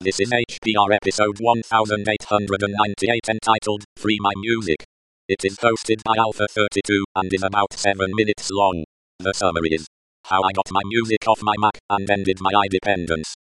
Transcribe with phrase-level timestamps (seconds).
[0.00, 4.84] This is HPR episode 1898 entitled Free My Music.
[5.28, 8.84] It is hosted by Alpha32 and is about 7 minutes long.
[9.18, 9.88] The summary is
[10.26, 13.34] How I got my music off my Mac and ended my independence.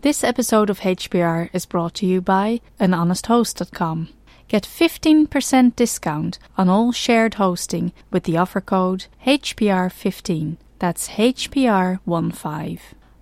[0.00, 4.08] This episode of HPR is brought to you by anhonesthost.com.
[4.48, 10.56] Get 15% discount on all shared hosting with the offer code HPR15.
[10.78, 12.80] That's HPR15.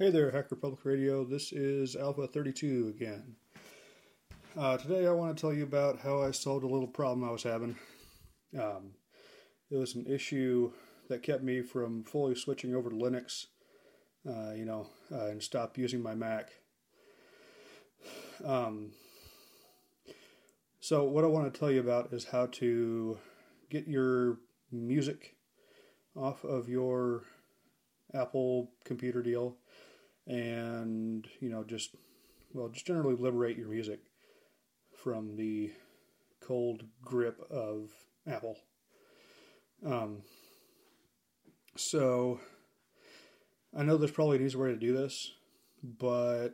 [0.00, 1.24] Hey there, Hacker Public Radio.
[1.24, 3.34] This is Alpha 32 again.
[4.56, 7.32] Uh, today I want to tell you about how I solved a little problem I
[7.32, 7.74] was having.
[8.56, 8.92] Um,
[9.72, 10.70] it was an issue
[11.08, 13.46] that kept me from fully switching over to Linux,
[14.24, 16.50] uh, you know, uh, and stop using my Mac.
[18.44, 18.92] Um,
[20.78, 23.18] so, what I want to tell you about is how to
[23.68, 24.38] get your
[24.70, 25.34] music
[26.14, 27.24] off of your
[28.14, 29.56] Apple computer deal
[30.28, 31.96] and you know just
[32.52, 34.00] well just generally liberate your music
[35.02, 35.72] from the
[36.40, 37.90] cold grip of
[38.26, 38.56] apple.
[39.84, 40.22] Um,
[41.76, 42.40] so
[43.76, 45.30] i know there's probably an easier way to do this
[45.82, 46.48] but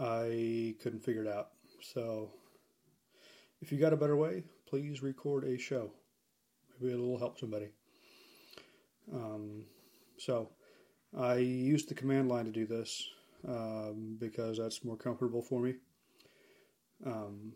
[0.00, 1.50] i couldn't figure it out.
[1.82, 2.30] So
[3.60, 5.90] if you got a better way please record a show.
[6.80, 7.68] Maybe it'll help somebody.
[9.12, 9.64] Um,
[10.18, 10.50] so
[11.16, 13.08] I use the command line to do this
[13.46, 15.74] um, because that's more comfortable for me.
[17.06, 17.52] Um,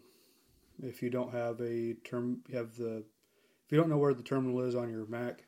[0.83, 4.61] if you don't have a term, have the if you don't know where the terminal
[4.61, 5.45] is on your Mac,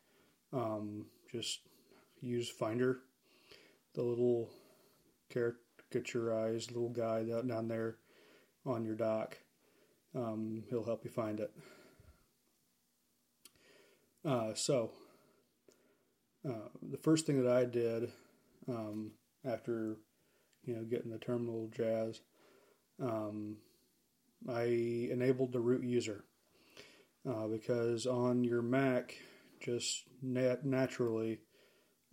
[0.53, 1.61] um, just
[2.21, 3.01] use Finder,
[3.95, 4.51] the little
[5.33, 7.97] caricaturized little guy down there
[8.65, 9.39] on your dock.
[10.15, 11.51] Um, he'll help you find it.
[14.25, 14.93] Uh, so
[16.49, 18.11] uh, the first thing that I did
[18.69, 19.13] um,
[19.45, 19.97] after
[20.65, 22.21] you know getting the terminal jazz,
[23.03, 23.57] um,
[24.49, 26.25] I enabled the root user
[27.29, 29.17] uh, because on your Mac,
[29.61, 31.41] just nat- naturally,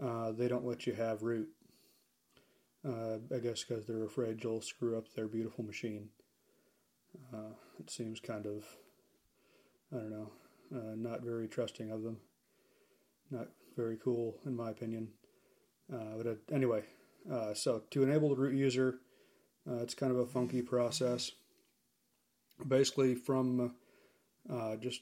[0.01, 1.49] uh, they don't let you have root.
[2.87, 6.09] Uh, I guess because they're afraid you'll screw up their beautiful machine.
[7.31, 8.63] Uh, it seems kind of,
[9.93, 10.31] I don't know,
[10.71, 12.17] not very trusting of them.
[13.29, 15.09] Not very cool in my opinion.
[15.91, 16.83] Uh, but uh, anyway,
[17.31, 18.99] uh, so to enable the root user,
[19.69, 21.31] uh, it's kind of a funky process.
[22.67, 23.73] Basically, from
[24.51, 25.01] uh, just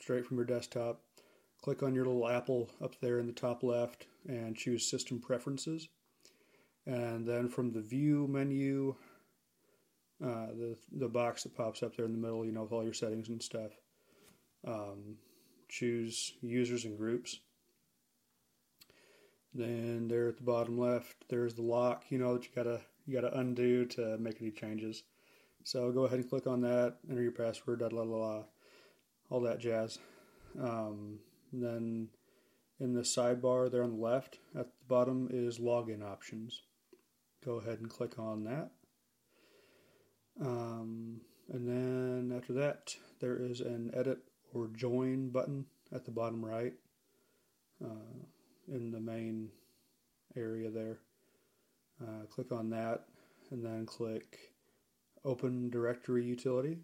[0.00, 1.00] straight from your desktop,
[1.62, 5.88] click on your little apple up there in the top left and choose System Preferences.
[6.86, 8.94] And then from the View menu,
[10.22, 12.84] uh, the the box that pops up there in the middle, you know, with all
[12.84, 13.72] your settings and stuff.
[14.66, 15.16] Um,
[15.68, 17.40] choose Users and Groups
[19.54, 22.04] then there at the bottom left, there's the lock.
[22.10, 25.04] You know that you gotta you gotta undo to make any changes.
[25.64, 26.96] So go ahead and click on that.
[27.10, 27.80] Enter your password.
[27.80, 28.42] Da, da, da,
[29.30, 29.98] all that jazz.
[30.60, 31.18] Um,
[31.52, 32.08] then
[32.80, 36.62] in the sidebar there on the left at the bottom is login options.
[37.44, 38.70] Go ahead and click on that.
[40.40, 41.20] Um,
[41.50, 44.18] and then after that, there is an edit
[44.52, 46.74] or join button at the bottom right.
[47.84, 48.24] Uh,
[48.70, 49.48] in the main
[50.36, 50.98] area there.
[52.02, 53.04] Uh, click on that
[53.50, 54.38] and then click
[55.24, 56.78] Open Directory Utility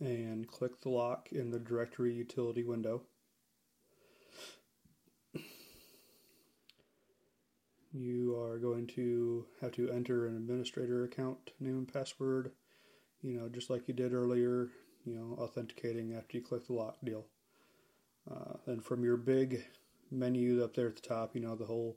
[0.00, 3.02] and click the lock in the Directory Utility window.
[7.96, 12.50] You are going to have to enter an administrator account name and password,
[13.22, 14.68] you know, just like you did earlier,
[15.04, 17.26] you know, authenticating after you click the lock deal.
[18.30, 19.64] Uh, then from your big
[20.10, 21.96] menu up there at the top, you know, the whole,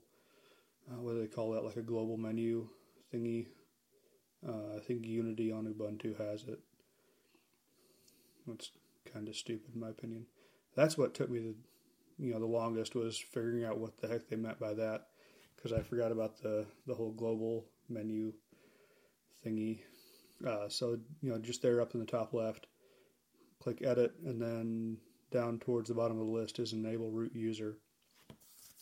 [0.90, 2.68] uh, what do they call that, like a global menu
[3.14, 3.48] thingy.
[4.48, 6.60] Uh, I think Unity on Ubuntu has it.
[8.52, 8.72] It's
[9.12, 10.26] kind of stupid in my opinion.
[10.76, 11.56] That's what took me the,
[12.18, 15.08] you know, the longest was figuring out what the heck they meant by that,
[15.56, 18.34] because I forgot about the the whole global menu
[19.46, 19.80] thingy.
[20.46, 22.68] Uh, so you know, just there up in the top left,
[23.60, 24.98] click edit, and then
[25.32, 27.78] down towards the bottom of the list is enable root user.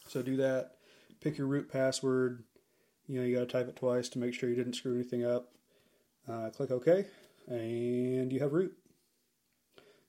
[0.08, 0.72] So do that.
[1.22, 2.44] Pick your root password.
[3.08, 5.26] You know, you got to type it twice to make sure you didn't screw anything
[5.26, 5.52] up.
[6.28, 7.06] Uh, click OK,
[7.48, 8.76] and you have root.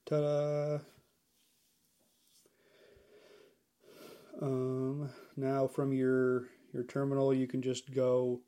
[0.06, 0.78] Ta-da!
[4.40, 8.40] Um, now from your your terminal, you can just go,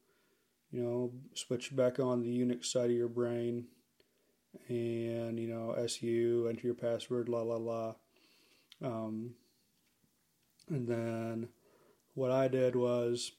[0.71, 3.67] you know, switch back on the Unix side of your brain,
[4.69, 7.95] and you know, su enter your password, la la la.
[8.83, 9.35] Um,
[10.69, 11.49] and then
[12.15, 13.33] what I did was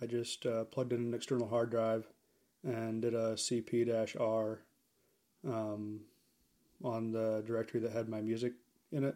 [0.00, 2.06] I just uh, plugged in an external hard drive
[2.64, 4.60] and did a cp-r
[5.46, 6.00] um,
[6.82, 8.52] on the directory that had my music
[8.92, 9.14] in it.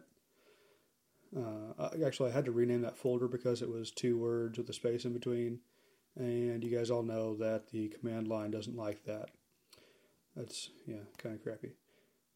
[1.37, 4.73] Uh, actually, I had to rename that folder because it was two words with a
[4.73, 5.61] space in between,
[6.17, 9.31] and you guys all know that the command line doesn't like that.
[10.41, 11.73] That's yeah, kind of crappy.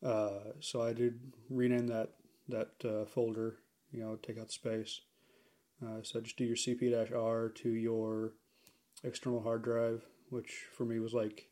[0.04, 2.10] Uh, so I did rename that
[2.48, 3.56] that uh, folder.
[3.92, 5.00] You know, take out space.
[5.82, 8.32] Uh, so just do your cp-r to your
[9.02, 11.48] external hard drive, which for me was like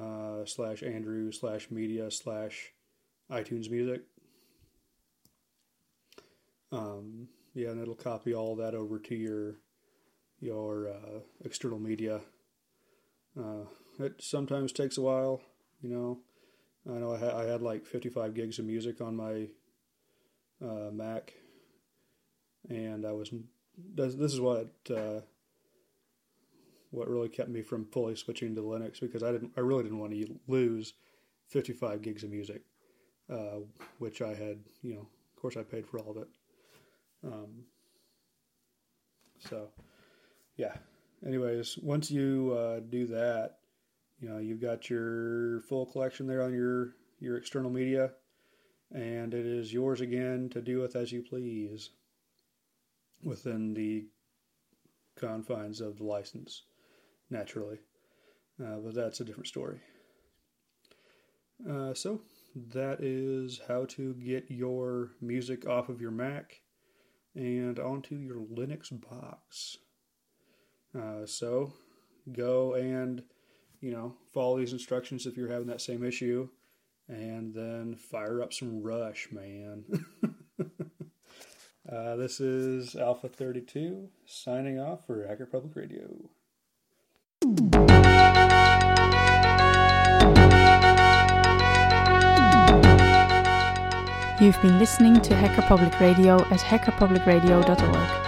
[0.00, 2.72] uh, slash Andrew slash media slash
[3.30, 4.02] iTunes Music.
[6.72, 9.56] Um, yeah, and it'll copy all that over to your
[10.40, 12.22] your uh, external media.
[13.98, 15.40] It sometimes takes a while,
[15.80, 16.18] you know.
[16.88, 19.48] I know I, ha- I had like 55 gigs of music on my
[20.64, 21.34] uh, Mac,
[22.68, 23.30] and I was.
[23.94, 25.20] This, this is what uh,
[26.90, 29.52] what really kept me from fully switching to Linux because I didn't.
[29.56, 30.94] I really didn't want to lose
[31.48, 32.62] 55 gigs of music,
[33.30, 33.60] uh,
[33.98, 34.58] which I had.
[34.82, 36.28] You know, of course, I paid for all of it.
[37.24, 37.64] Um,
[39.38, 39.68] so,
[40.56, 40.74] yeah.
[41.26, 43.56] Anyways, once you uh, do that,
[44.20, 48.12] you know you've got your full collection there on your your external media,
[48.92, 51.90] and it is yours again to do with as you please
[53.22, 54.06] within the
[55.16, 56.62] confines of the license,
[57.30, 57.78] naturally.
[58.62, 59.80] Uh, but that's a different story.
[61.68, 62.20] Uh, so
[62.72, 66.60] that is how to get your music off of your Mac
[67.34, 69.76] and onto your Linux box.
[70.98, 71.72] Uh, so
[72.32, 73.22] go and
[73.80, 76.48] you know follow these instructions if you're having that same issue,
[77.08, 79.84] and then fire up some Rush, man.
[81.92, 86.30] uh, this is Alpha 32 signing off for Hacker Public Radio.
[94.40, 98.27] You've been listening to Hacker Public Radio at hackerpublicradio.org.